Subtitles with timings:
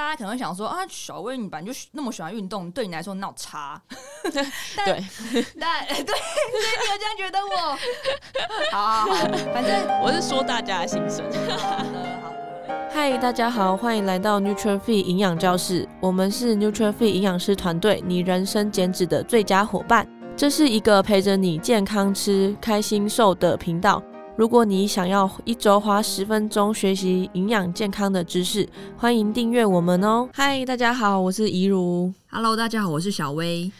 [0.00, 3.78] 大家可能会想说啊，小薇你本来就那么喜欢运动，对你来说闹差。
[4.74, 5.04] 但对，
[5.60, 7.76] 但对，所以你有这样觉得我？
[8.72, 11.22] 好好好，反正我是说大家的心声。
[11.30, 12.88] 好的，好的。
[12.90, 15.86] 嗨，大家好，欢迎来到 n u t r i f e e 营养教室。
[16.00, 20.08] 我们是 n u t r i f e e 营养师团队，你人生减脂的最佳伙伴。
[20.34, 24.02] 这是一个陪着你健康吃、开心瘦的频道。
[24.36, 28.66] 如果你想要一周花十分钟学习营养健康的知识，
[28.96, 30.28] 欢迎订阅我们哦。
[30.32, 32.12] 嗨，大家好，我是怡如。
[32.30, 33.70] Hello，大家好，我是小薇。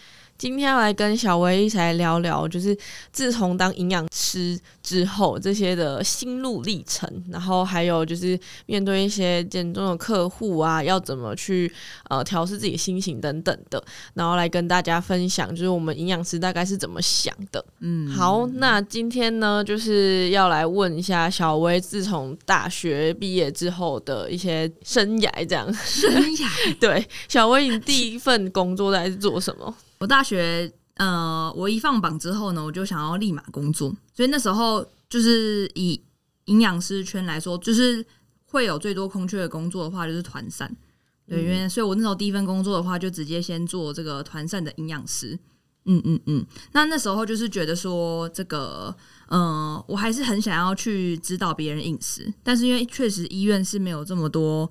[0.40, 2.74] 今天要来跟小薇一起来聊聊，就是
[3.12, 11.70] 自从当营养师之后这些的心路历程，然后还有就是面对一些减重的客户啊，要怎么去
[12.08, 13.84] 呃调试自己心情等等的，
[14.14, 17.62] 然后来跟大家分享，就是我们营养师大概是怎么想的。
[17.80, 29.76] 嗯，好，那今天呢，就是要来问一下小薇，自从大学毕业之后的一些生涯，这样生涯对，小薇，你第一份工作在做什么？
[30.00, 36.02] 我大学，呃，我一放榜之后呢，我就想要立马工作，所以那时候就是以
[36.46, 38.04] 营养师圈来说，就是
[38.46, 40.74] 会有最多空缺的工作的话，就是团膳。
[41.28, 45.38] 对，因为所以我那时候第一份工作的话，就直接先做这个团膳的营养师。
[45.84, 46.46] 嗯嗯嗯。
[46.72, 48.94] 那那时候就是觉得说，这个，
[49.28, 54.70] 呃，我还是很想要去指导别人饮食，但是因为确实医院是没有这么多。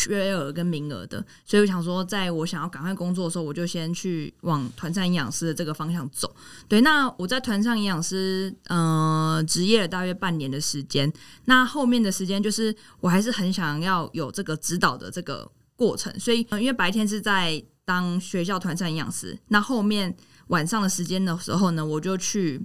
[0.00, 6.34] 缺额跟名额的，所以我想说，在我想要赶快工作的时候，我就先去往团膳营养师的这个方向走。
[6.66, 11.12] 对，那我在团膳营养师，呃，职业了大约半年的时间。
[11.44, 16.10] 那后面的时间，就是我还是很想要有这个指导的这个过程。
[16.18, 22.58] 所以，因为白天是在当学校团膳营养师，那后面晚上的时间的时候呢，我就去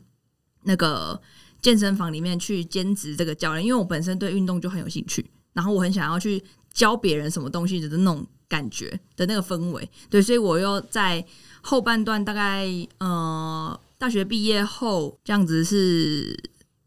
[0.63, 1.21] 那个
[1.61, 6.41] 健身房里面去兼职这个教练，因为我本身对运动就很有兴趣，然后我很想要去。
[6.75, 11.25] 教别人什么东西的那种感觉的那个氛围，对，所以我又在
[11.61, 12.67] 后半段，大概
[12.99, 16.37] 呃大学毕业后这样子是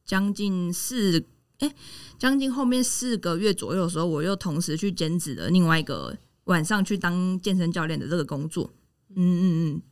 [0.05, 1.25] 将近四
[1.61, 1.75] 哎
[2.19, 8.71] 将近后面四个月左右的时候，我又同时去兼职了另外一个晚上去当健身教练的这个工作。
[9.17, 9.43] 嗯嗯
[9.75, 9.83] 嗯，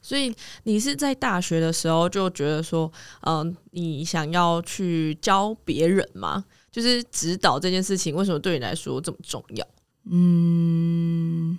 [0.00, 2.90] 所以你是在大学的时候就觉得说，
[3.22, 6.44] 嗯、你想要去教别人吗？
[6.70, 9.66] 就是指导这件事情，为什么对你来说这么重要？
[10.10, 11.58] 嗯，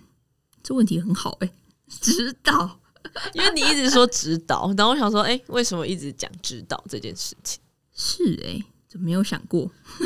[0.64, 1.54] 这问题很好哎、欸，
[2.02, 2.80] 指导，
[3.34, 7.62] 因为你一直说指导，然后我想说，哎、欸，为什么一直讲指导这件事情？
[7.94, 9.70] 是哎、欸，怎么没有想过？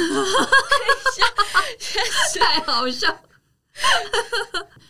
[2.38, 3.08] 太好笑，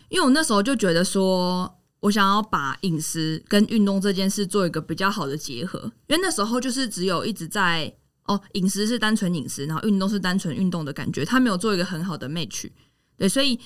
[0.08, 5.78] 因为我那时候就觉得说，我想要把饮食跟运动这件事做一个比较好的结合，
[6.08, 7.94] 因为那时候就是只有一直在。
[8.26, 12.68] 哦，饮食是单纯饮食，然后运动是单纯运动的感觉，他没有做一个很好的 match。
[13.16, 13.58] 对，所以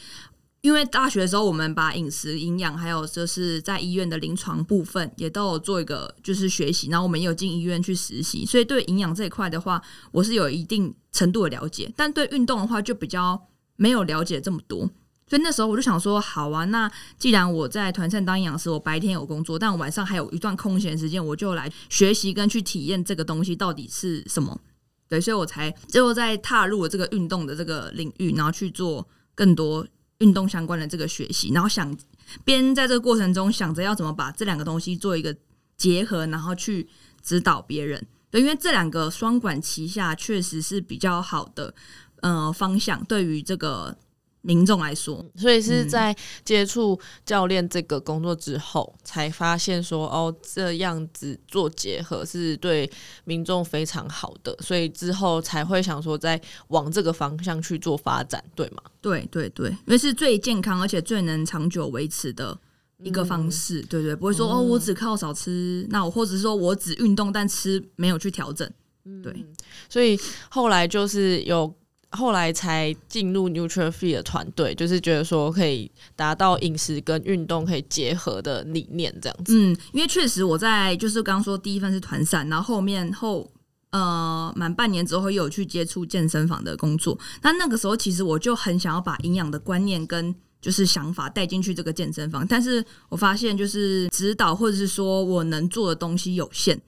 [0.60, 9.82] 因为大学的时候，我们把饮食、营养，还有就是在医院的临床部分，也都有做一个就是学习，然后我们也有进医院去实习，所以对营养这一块的话，
[10.12, 14.90] 我是有一定程度的了解，但对运动的话，就比较没有了解这么多。
[15.30, 24.60] 所以那时候我就想说，好啊，那既然我在团膳当营养师，我白天有工作，但我晚上还有一段空闲时间，我就来学习跟去体验这个东西到底是什么。
[25.08, 29.86] 对，所以我才最后在踏入了这个运动的这个领域，然后去做更多
[30.18, 31.96] 运动相关的这个学习，然后想
[32.44, 35.32] 边在这个过程中想着要怎么把这两个东西做一个
[35.76, 36.88] 结合，然后去
[37.22, 38.04] 指导别人。
[38.32, 41.72] 对，因为这两个双管齐下，确实是比较好的
[42.20, 43.96] 呃方向，对于这个。
[44.42, 52.90] 民众来说，所以是在接触教练这个工作之后，嗯、才发现说哦，这样子做结合是对
[53.24, 58.82] 民众非常好的，所以之后才会想说再往这个方向去做发展，对吗？
[59.02, 62.58] 对对对，因为是最健康而且最能长久维持的
[63.02, 68.66] 一个方式，嗯、对，对对，不会说、嗯、哦，我只靠少吃，那我或者是说我只运动但吃没有去调整，
[69.22, 69.46] 对、嗯，
[69.88, 70.18] 所以
[70.48, 71.74] 后来就是有。
[72.12, 79.54] 后来才进入 Nuture Fit 的团队，就是觉得说可以达到饮食跟运动可以结合的理念，这样子。
[79.56, 83.48] 嗯，因为确实我在就是刚刚说第一份是团膳，然后后面后
[83.90, 87.16] 呃满半年之后又有去接触健身房的工作。
[87.42, 96.80] 那那个时候其实我就很想要把营养的观念跟就是想法带进去这个健身房，但是我发现就是指导或者是说我能做的东西有限，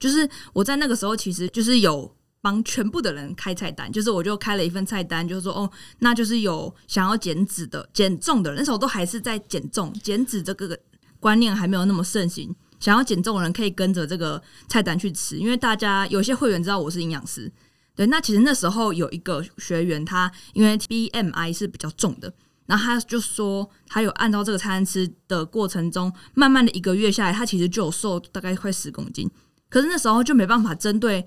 [0.00, 2.13] 就是我在那个时候其实就是有。
[2.44, 5.70] 帮全部的人开菜单，就是我就开了一份菜单，就是说哦，
[6.00, 10.78] 那就是有想要减脂的、减重的人，那时候都还是在减重、减脂这个
[11.18, 12.54] 观念还没有那么盛行。
[12.78, 17.50] 想要减重的人可以跟着这个菜单去吃，因为大家有些会员知道我是营养师。
[17.96, 22.30] 对，那其实那时候有一个学员，他因为 BMI 是比较重的，
[22.66, 29.30] 然后他就说，他有按照这个菜单吃的过程中，慢慢的一个月下来，他其实就有瘦大概快十公斤。
[29.70, 31.26] 可是那时候就没办法针对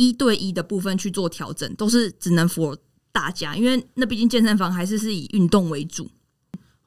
[0.00, 2.74] 一对一的部分去做调整，都是只能 for
[3.12, 6.10] 大家，因为那毕竟健身房还是是以运动为主。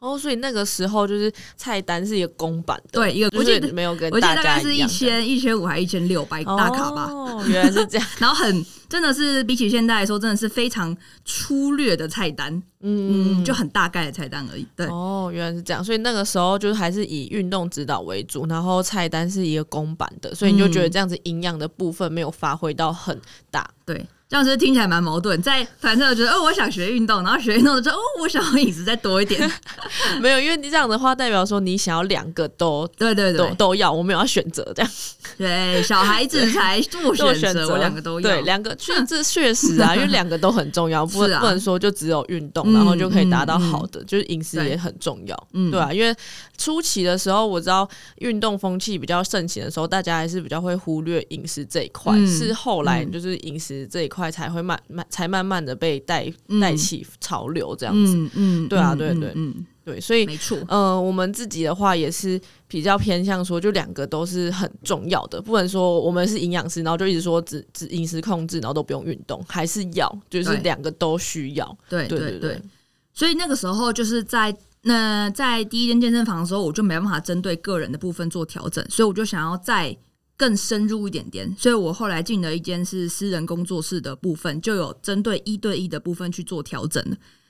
[0.03, 7.05] 哦，所以那个时候就是菜单是一个公版的，对，一个我记得没有跟我记得大概大家是一千一千五还一千六百大卡吧。
[7.09, 8.07] 哦，原来是这样。
[8.19, 14.67] 然后很真的是比起现在来说，真的是非常粗略的菜单，嗯嗯，就很大概的菜单而已。
[14.75, 15.81] 对，哦，原来是这样。
[15.81, 23.17] 所以那个时候就是还是以运动指导为主，然后菜单是一个公版的，所以你就觉得这样子营养的部分没有发挥到很
[23.49, 24.05] 大，对。
[24.33, 29.39] 这样子听起来蛮矛盾，在反正我觉得哦，我想学运动，然后学运动的时候哦，我想要饮食再多一点，
[30.19, 34.91] 没有，因为你这样的话代表说你想要两个都，对对对，都都要，我没有要选择这样，
[35.37, 46.11] 对，小孩子才做选择，我两个都要，对，两个确这确实啊， 因为两个都很重要，不不能说就只有运动，然后就可以达到好的，就是饮食也很重要，嗯，对啊，因为
[46.57, 54.22] 初期的时候我知道运动风气比较盛行的时候，大家还是比较会忽略饮食这一块，是后来就是饮食这一块。
[54.31, 56.31] 才会慢慢才慢慢的被带
[56.61, 72.61] 带起潮流这样子，嗯，嗯对啊，对对，嗯，对，所以没错，呃，我们自己的话也是比较偏向说，就两个都是很重要的，不能说我们是营养师，然后就一直说只只饮食控制，然后都不用运动，还是要，就是两个都需要，对对对，对，对，
[73.13, 79.97] 所以那个时候就是在那在第一间健身房的时候，我就没办法针对个人的部分做调整，所以我就想要在。
[80.35, 87.03] 更深入一点点，所以我后来进了一间是私人工作室的部分，就有针对一对一的部分去做调整。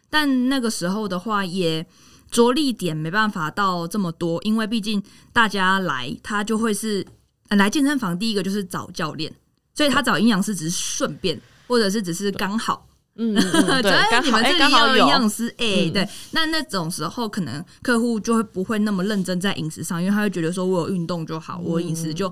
[0.10, 1.86] 但那个时候的话，也
[2.30, 5.02] 着力点没办法到这么多，因为毕竟
[5.32, 7.04] 大家来，他就会是
[7.50, 9.34] 来健身房，第一个就是找教练，
[9.74, 22.32] 所以他找营养师只是顺便，或者是只是刚好，嗯，嗯， 对，你们这里有营养师，哎、欸，对，那那种时候可能客户就会不会那么认真在饮食上，因为他会觉得说我有运动就好，我饮食就。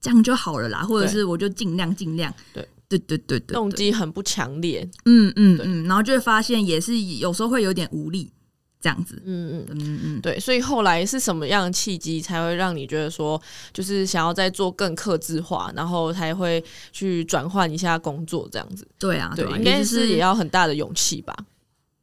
[0.00, 2.66] 这样就好了啦，或者是我就尽量尽量，对。
[2.90, 8.28] 对对对对，动机很不强烈，嗯嗯嗯，然后就会发现也是有时候会有点无力，
[8.80, 10.00] 这样子，嗯嗯嗯。
[10.02, 13.40] 嗯，对，所以后来是什么样的契机才会让你觉得说，
[13.72, 16.60] 就是想要再做更克制化，然后才会
[16.90, 18.84] 去转换一下工作这样子？
[18.98, 21.32] 对啊，对，应该是也要很大的勇气吧。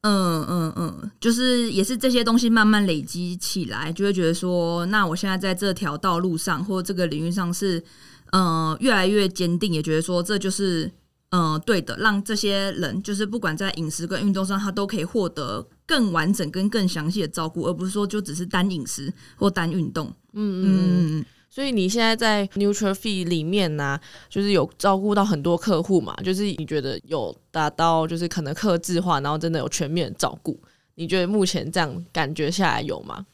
[0.02, 7.84] 嗯嗯嗯，就是也是这些东西慢慢累积起来，就会觉得说，那我现在在这条道路上或这个领域上是，
[8.32, 10.90] 嗯、越来越坚定，也觉得说这就是，
[11.32, 20.08] 嗯、对的，让这些人就是不管在饮食跟运动上，他都可以获得更完整跟更详细的照顾，而不是说就只是单饮食或单运动。
[20.34, 21.20] 嗯嗯嗯。
[21.20, 26.16] 嗯所以你现在在 Nutrafee 里面呢、啊，就是有照顾到很多客户嘛？
[26.24, 30.60] 就是你觉得有达到，就是可能客制化，然后真的有全面照顾。
[30.96, 33.26] 你觉得目前这样感觉下来有吗？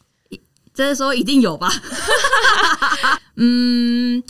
[0.74, 1.70] 这个时候一定有吧？
[3.36, 4.24] 嗯，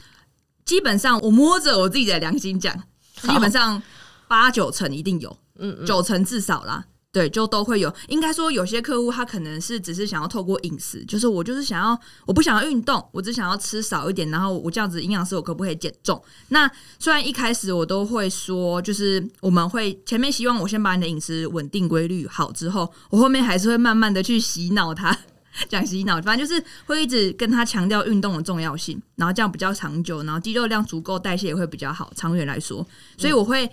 [0.65, 2.75] 基本上我摸着我自己的良心讲，
[3.21, 3.81] 基本上
[4.27, 6.85] 八九成一定有，嗯，九成至少啦。
[7.13, 7.93] 对，就都会有。
[8.07, 16.19] 应该说，有些客户他可能是只是想要透过饮食，就是我就是想要，我不想要运动，我只想要吃少一点，然后我这样子营养师我可不可以减重？
[16.47, 16.67] 那
[16.97, 25.15] 虽然一开始我都会说，就是我们会前面希望我先把你的饮食稳定规律好之后，我后面还是会慢慢的去洗脑他，
[25.69, 32.83] 讲洗脑，反正就是会一直跟他强调运动的重要性，然后这样比较长久，然后肌肉量足够，代谢也会比较好，长远来说，
[33.19, 33.69] 所以我会。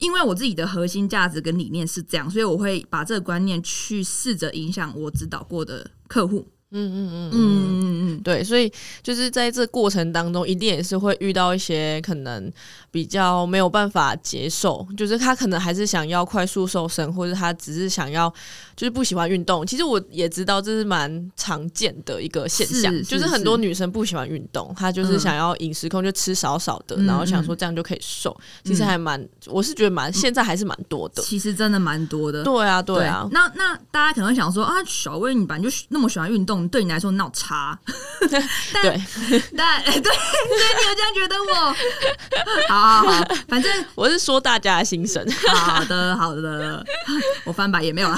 [0.00, 6.46] 因为我自己的核心价值跟理念是这样，所以我会把这个观念去试着影响我指导过的客户。
[6.70, 8.70] 嗯嗯嗯嗯嗯嗯，对，所以
[9.02, 12.52] 就是在这过程当中，一定也是会遇到一些可能
[12.90, 18.28] 比较没有办法接受，就是他可能还是想要快速瘦身，或者他只是想要
[18.76, 19.66] 就是不喜欢运动。
[19.66, 28.30] 其实我也知道这是蛮常见的一个现象，是是是就是很多女生不喜欢运动，她就是想要饮食控就吃少少的，嗯、然后想说这样就可以瘦。
[28.38, 31.22] 嗯、其实还蛮，我是觉得蛮现在还是蛮多的。
[31.22, 32.44] 其实真的蛮多的。
[32.44, 33.26] 对啊，对啊。
[33.30, 36.57] 对那那大家可能会想说啊，小薇你本来就那么喜欢运动。
[36.68, 37.78] 对你来说闹差，
[38.72, 39.02] 但对
[39.56, 41.54] 但对，所以你有这样觉得我？
[42.68, 45.22] 好好好，反正 我是说大家的心声。
[45.54, 46.82] 好的好的，
[47.44, 48.16] 我翻白也没有了。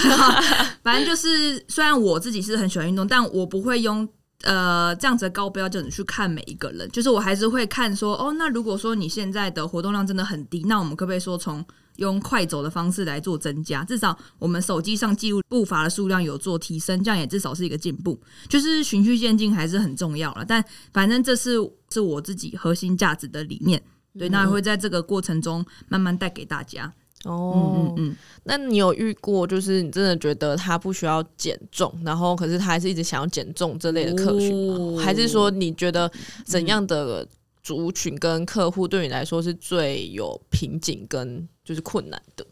[0.82, 4.09] 反正就是，虽然我自己是很喜欢运动，但我不会用
[4.42, 6.88] 呃这样子的高标准去看每一个人。
[6.90, 11.64] 就是我还是会看说，哦，那如果说你现在的活动量真的很低，那我们可不可以说从
[12.00, 18.19] 用快走的方式来做增加，至少我们手机上记录步伐的数量有做提升，这样也至少是一个进步。
[18.49, 21.57] 就是循序渐进还是很重要了，但反正这是
[21.90, 23.80] 是我自己核心价值的理念，
[24.19, 26.92] 对，那会在这个过程中慢慢带给大家。
[27.25, 34.75] 哦，嗯嗯嗯，那你有遇过就是你真的觉得他不需要减重，然后可是他还是一直想要减重这类的客群吗？
[34.75, 36.11] 哦、还是说你觉得
[36.47, 37.28] 怎样的
[37.62, 42.44] 族群跟客户对你来说是最有瓶颈跟就是困难的？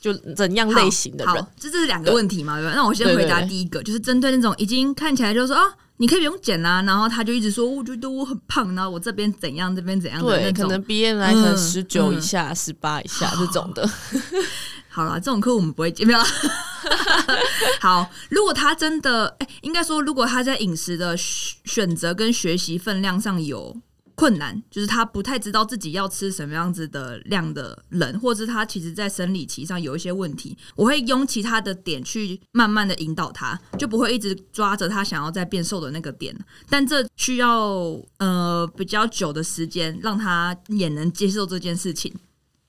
[0.00, 1.46] 就怎样类型的人？
[1.56, 2.58] 这这是两个问题嘛？
[2.58, 2.72] 对吧？
[2.74, 5.62] 那我先回答第一个，就是针对那种已经看起来就是说啊，
[5.98, 13.88] 你可以不用减啦，然后他就一直说，我觉得我很胖，然后我这边怎样，这边怎样的那种，对，可能 BMI 可能十九以下、十八、嗯、以下这种的。
[14.88, 16.24] 好了，这种客户我们不会见面了。
[17.80, 23.76] 好，如果他真的，哎、欸，应该说，如果他在饮食的选择跟学习分量上有。
[24.16, 36.34] 困难就是他不太知道自己要吃什么样子的量的人，或者是他其实在生理期上有一些问题，我会用其他的点去慢慢的引导他，就不会一直抓着他想要再变瘦的那个点。
[36.68, 42.14] 但这需要呃比较久的时间，让他也能接受这件事情，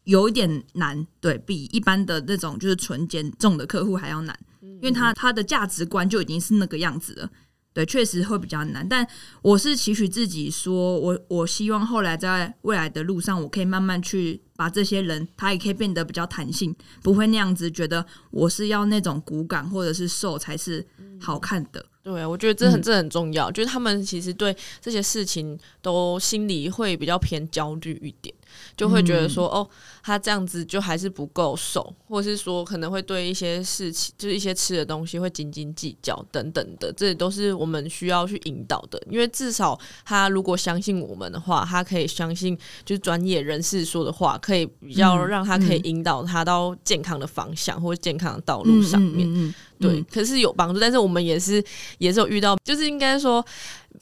[0.06, 7.30] 有一点难，对，比一般的那种就是纯减重的客户还要难，因为他他的价值观就已经是那个样子了。
[7.76, 9.06] 对，确实会比较难，但
[9.42, 20.88] 我是期许自己说，我我希望后来在未来的路上，我可以慢慢去把这些人，他也可以变得比较弹性，不会那样子觉得我是要那种骨感或者是瘦才是
[21.20, 21.86] 好看的。
[22.02, 28.34] 对，我觉得这很这很重要，嗯、就是他们其实对这些事情都心里会比较偏焦虑一点。
[28.76, 29.68] 就会觉得说，哦，
[30.04, 39.02] 他这样子就还是不够瘦，或是说可能会对一些事情，就是一些吃的东西会斤斤计较等等的，这都是我们需要去引导的。
[39.10, 49.28] 因为至少他如果相信我们的话，他可以相信就是专业人士说的话，可以比较让他可以引导他到健康的方向或者健康的道路上面。
[49.32, 51.64] 嗯对，可是有帮助，但是我们也是
[51.98, 53.46] 也是有遇到，就是应该说。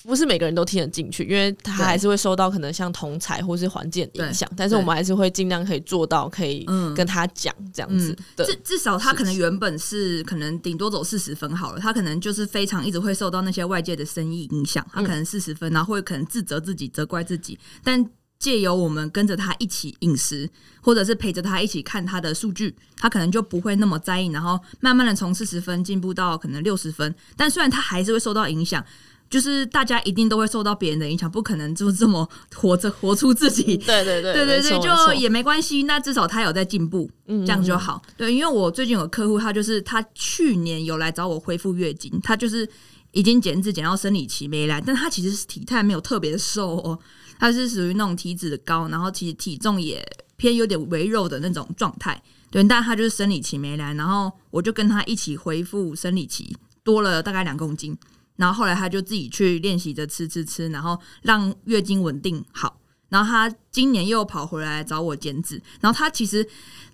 [0.05, 4.49] 不是每个人都听得进去，因为他还是会受到可能像同财或是环境影响。
[4.57, 6.65] 但是我们还是会尽量可以做到，可以
[6.95, 8.17] 跟他讲这样子。
[8.37, 14.85] 至至少他可能原本是可能顶多走四十分好了，他可能就是非常一直会受到那些外界的声音影响。
[14.91, 17.57] 他可能四十分，然后会可能自责自己、责怪自己。
[17.83, 18.03] 但
[18.43, 20.49] 借由我们跟着他一起饮食，
[20.81, 27.15] 或者是陪着他一起看他的数据，他可能就不会那么在意，然后慢慢的从四十分进步到可能六十分。
[27.37, 28.83] 但虽然他还是会受到影响。
[29.29, 33.75] 就是大家一定都会受到别人的影响，不可能就这么活着活出自己。
[33.77, 35.83] 对对对，对对对，就也没关系。
[35.83, 37.99] 那至少他有在进步，这样就好。
[38.15, 42.69] 对，因为我最近有个客户，他就是他去年有来找我恢复月经，他就是
[43.11, 46.99] 已经减脂减到生理期没来，但他其实是体态没有特别的瘦哦，
[47.39, 50.05] 他是属于那种体脂高，然后其实体重也
[50.37, 52.21] 偏有点微肉的那种状态。
[52.49, 57.97] 对，但他就是生理期没来，然后我就跟他一起恢复生理期，多了大概两公斤。
[58.35, 62.79] 然后后来他就自己去练习着吃吃吃，然后让月经稳定好。
[63.13, 65.61] 然后他今年又跑回来找我减脂。
[65.79, 66.43] 然后他其实，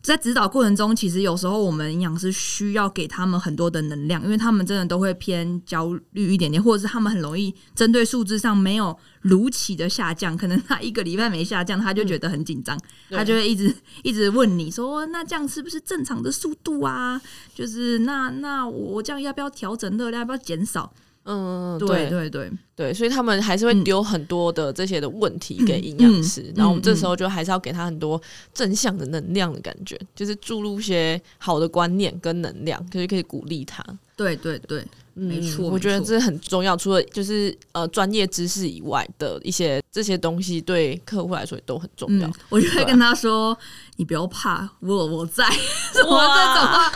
[0.01, 12.77] 在指导过程中，其实有时候我们营养师需要给他们很多的能量，因为他们真的都会偏焦虑一点点，或者是他们很容易针对数字上没有如期的下降，可能他一个礼拜没下降，他就觉得很紧张，
[13.09, 13.73] 嗯、他就会一直
[14.03, 17.21] 一直问你说：“那这样是不是正常的速度啊？
[17.55, 20.93] 就是那那我这样要不要调整热量，要不要减少？”
[21.25, 28.21] 嗯，对对对对，所以他们还是会丢很多的这些的问题给营养师，嗯、然后我们这时候就还是要给他很多
[28.53, 33.83] 正向的能量的感觉，嗯、就是注入一些好的观念跟能量，就是可以鼓励他。
[34.15, 36.75] 对对对，没错，我觉得这很重要。
[36.75, 42.27] 除了就是呃专业知识以外的一些这些东西，对客户来说也都很重要。
[42.27, 43.61] 嗯、我就会跟他说：“吧
[43.95, 45.45] 你不要怕，我我在。
[45.93, 46.91] ”什么这种话？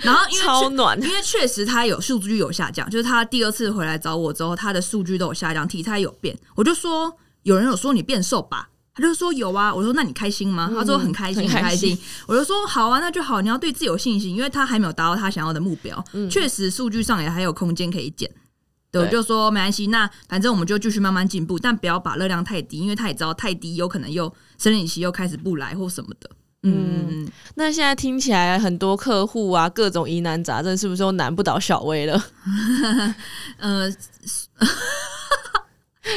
[0.00, 6.36] 然后因为超暖，因为确实他有数据有下降，就是他第二次回来找我之后，他的数据都有下降，体态有变。
[6.56, 9.72] 我就说有人有说你变瘦吧，他就说有啊。
[9.72, 10.70] 我说那你开心吗？
[10.74, 11.96] 他说很开心，很开心。
[12.26, 13.40] 我就说好啊，那就好。
[13.40, 16.04] 你要对自己有信心，因为他还没有达到他想要的目标。
[16.30, 18.30] 确实数据上也还有空间可以减。
[18.90, 26.30] 对，我就说没关系，那反正我们就继续慢慢进步，但不要把热量太低，因为他也知道太低有可能又生理期又开始不来或什么的。
[26.66, 32.24] 嗯，那现在听起来很多客户啊，各种疑难杂症，是不是都难不倒小薇了？
[33.60, 33.90] 呃，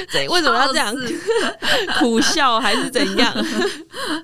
[0.10, 0.96] 这，为什么要这样？
[2.00, 3.34] 苦笑还是怎样？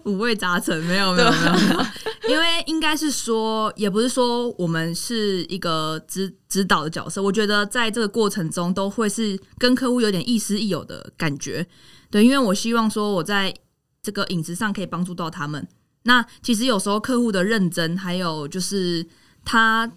[0.06, 1.86] 五味杂陈，没有没有没有没有，
[2.30, 7.22] 因为应该是说，也不是说我们是一个指指导的角色。
[7.22, 11.66] 我觉得在这个过程中，都会是跟客户有点亦师亦友的感觉。
[12.10, 13.54] 对，因为我希望说，我在
[14.02, 15.68] 这个饮食上可以帮助到他们。
[16.04, 19.06] 那其实有时候客户的认真，还有就是
[19.44, 19.92] 他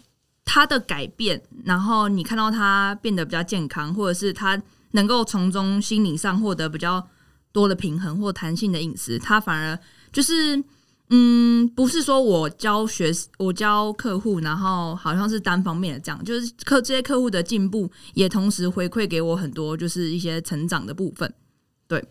[0.44, 4.60] 他的改变，然后你看到他变得比较健康，或者是他
[4.92, 7.06] 能够从中心理上获得比较
[7.52, 9.78] 多的平衡或弹性的饮食，他反而
[10.12, 10.62] 就是
[11.10, 21.32] 嗯，不是说我教学，我教客户，然后好像是单方面的这样，就是客这些客户的进步也同时回馈给我很多，就是一些成长的部分。
[21.88, 22.04] 对，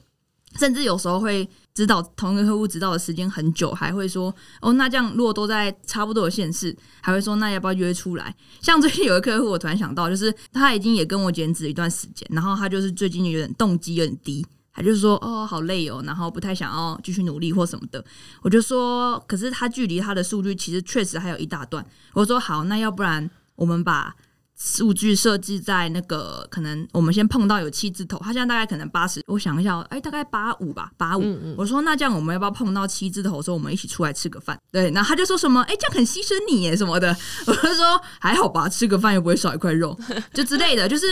[0.57, 8.33] 甚至有时候会指导同一个客户指导的时间很久，还会说哦，那这样如果都在差不多的县市，还会说那要不要约出来？
[8.61, 14.43] 像最近有个客户，我突然想到，就是他已经也跟我减脂一段时间，然后他就是最近有点动机有点低。
[14.77, 18.03] 他就说：“哦，好累哦，然后不太想要继续努力或什么的。”
[18.43, 24.13] 我就说：“可是他距离他的数据其实确实还有一大段。”我说：“好，那要不然我们把。”
[24.57, 31.55] 数据设计在那个可能，我们先碰到有七字头，他现在大概可能八十，我想一下，哎、欸，大概八五吧，八五、嗯嗯。
[31.57, 34.57] 我说那这样我们要不要碰到七字头的时候，我们一起出来吃个饭？
[34.71, 37.15] 对，然后他就说什么，哎、欸，这样很牺牲你耶什么的。
[37.45, 39.97] 我就说还好吧，吃个饭又不会少一块肉，
[40.33, 40.87] 就之类的。
[40.87, 41.05] 就是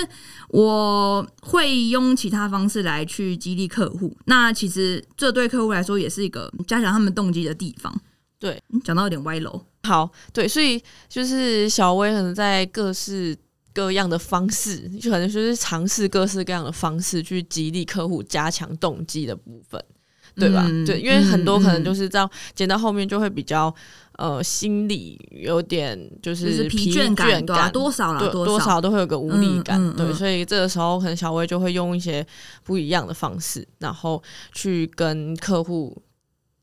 [0.50, 4.16] 我会用其他方式来去激励客户。
[4.26, 7.94] 那其实这对客户来说也是一个加强他们动机的地方。
[8.44, 9.64] 对，讲到有点歪楼。
[9.84, 13.34] 好，对，所以就是小薇可能在各式
[13.74, 19.82] 各样的方式，就可能就是尝试各式各样的方式去激励客户，加强动机的部分，
[20.36, 20.66] 对吧？
[20.68, 23.74] 嗯、对，因为很多可能就是这样，剪、嗯、到后面就会比较
[24.18, 32.28] 呃，心里有点就是疲倦感，多少了，多少都会有个无力感，嗯嗯嗯、对，所以这个时候可能小薇就会用一些
[32.66, 34.22] 不一样的方式，然后
[34.52, 35.98] 去跟客户。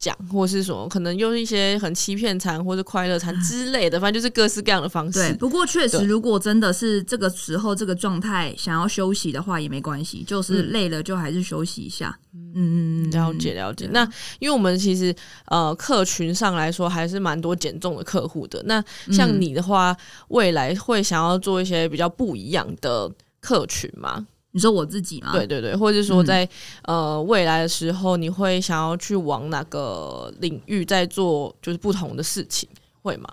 [0.01, 5.19] 讲或是什么，可能用一些很欺骗餐或者快乐餐之类的，反正就是各式各样的方式。
[5.19, 12.19] 对，不过确实，如果真的是这个时候这个状态想要休息的话，也没关系，就是累了就还是休息一下。
[12.33, 13.87] 嗯嗯，了解了解。
[13.93, 14.03] 那
[14.39, 15.15] 因为我们其实
[15.47, 18.63] 呃客群上来说还是蛮多减重的客户的。
[18.65, 19.95] 那像你的话，
[20.29, 24.27] 未来会想要做一些比较不一样的客群吗？
[24.53, 25.31] 你说我自己吗？
[25.33, 26.45] 对对对，或者说在、
[26.83, 32.69] 嗯、呃未来的时候，你会想要去往哪个领域在做，就是不同的事情，
[33.01, 33.29] 会吗？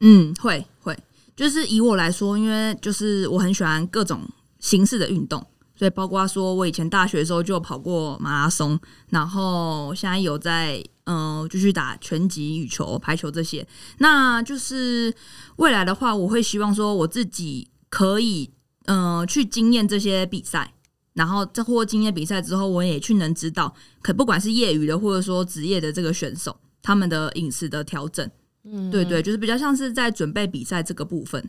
[0.00, 0.98] 嗯，会会，
[1.36, 4.22] 就是以我来说，因为就是我很喜欢各种
[4.58, 13.66] 形式的运动，所以包括说我以前大学的时候就跑过马拉松，然后现在有在嗯继续打拳击、羽球、排球这些。
[13.98, 15.14] 那就是
[15.56, 18.50] 未来的话，我会希望说我自己可以。
[18.86, 20.72] 嗯、呃，去经验这些比赛，
[21.14, 28.28] 然后这或经验比赛之后，我也去能知道，可不管是业余的或者说职业的这个选手，他们的饮食的调整，
[28.64, 31.40] 嗯，对对，就是比较像是在准备比赛这个部分，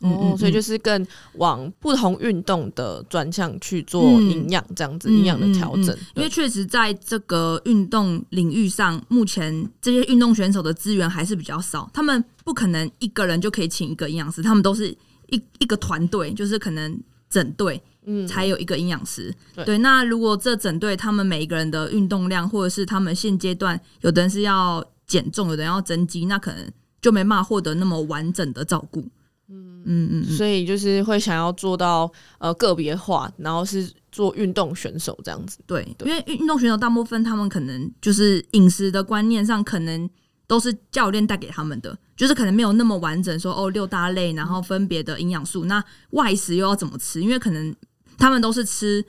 [0.00, 14.96] 哦，嗯嗯，所以就是更往不同运动的专项去做营养这样子，营养的调整，因为确实在这个运动领域上，目前这些运动选手的资源还是比较少，他们不可能一个人就可以请一个营养师，他们都是。
[15.28, 19.34] 一一个团队就是可能整队，嗯，才有一个营养师。
[19.54, 29.00] 对，对，那如果这整队他们每一个人的运动量，或者是他们现阶段有的人是要减重，有的人要增肌，那可能就没办法获得那么完整的照顾。
[29.48, 35.58] 嗯嗯嗯，所以就是会想要做到呃个别化，然后是做运动选手这样子。
[35.66, 40.08] 对，对，因为运动选手大部分他们可能就是饮食的观念上可能。
[40.46, 47.20] 都是教练带给他们的，就是可能没有那么完整说，哦六大类，然后分别的营养素，那外食又要怎么吃？
[47.20, 47.74] 因为可能
[48.16, 49.04] 他们都是吃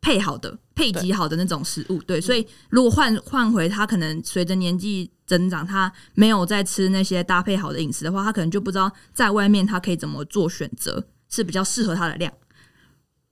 [0.00, 12.32] 配好的、配给好的那种食物，对，对，所以如果换换回他可能随着年纪增长，他没有在吃那些搭配好的饮食的话，他可能就不知道在外面他可以怎么做选择，是比较适合他的量。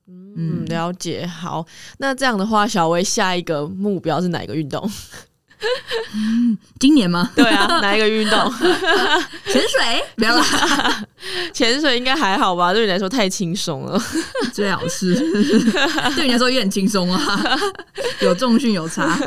[0.08, 1.26] 嗯，了解。
[1.26, 1.66] 好，
[1.98, 4.88] 那这样的话，小薇下一个目标是哪一个运动？
[6.14, 7.30] 嗯，今年吗？
[7.34, 8.38] 对啊，哪一个运动？
[9.46, 10.04] 潜水？
[10.16, 11.04] 不要啦，
[11.52, 12.72] 潜水应该还好吧？
[12.74, 14.00] 对你来说太轻松了，
[14.52, 15.14] 最好是
[16.14, 17.58] 对你来说也很轻松啊，
[18.20, 19.18] 有重训有差。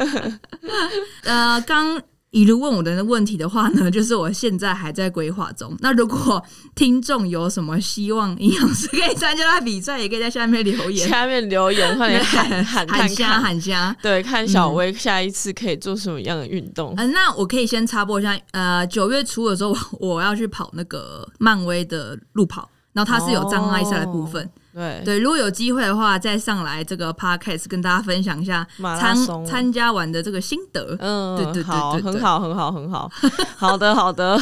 [1.23, 2.01] 呃，刚。
[2.31, 5.75] 一路问我的问题的话呢， 就是我现在还在规划中。
[5.79, 6.43] 那如果
[6.75, 11.09] 听众有什么希望营养师可以参加他比赛，也可以在下面留言。
[11.09, 16.93] 下面留言，快点喊喊喊加喊加，对，看小薇下一次可以做什么样的运动。
[16.97, 24.43] 嗯、呃，那我可以先插播一下，呃，九月初的时候我要去跑那个漫威的路跑，然后它是有障碍赛的部分。
[24.45, 30.95] 哦对对，如果有机会的话，再上来这个 podcast 跟大家分享一下参参加完的这个心得。
[30.99, 33.11] 嗯，对对对，对，好，很好，很好，很好，
[33.57, 34.39] 好的，好的，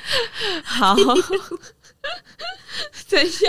[0.64, 0.96] 好。
[3.10, 3.46] 等一下，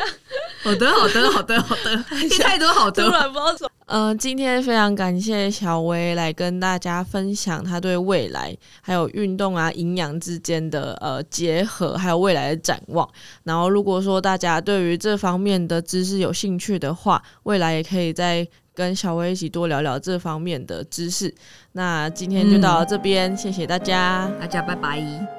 [0.63, 2.03] 好的，好的，好的，好的，
[2.39, 3.69] 太多好的，突然不知道怎么。
[3.85, 13.07] 呃，今天非常感谢小薇来跟大家分享她对未来还有运动啊、营养之间的呃结合，还有未来的展望。
[13.43, 21.33] 然后，如果说大家对于这方面的知识有兴趣的话，未来也可以再跟小薇一起多聊聊这方面的知识。
[21.73, 25.38] 那今天就到这边，嗯、谢谢大家，大家拜拜。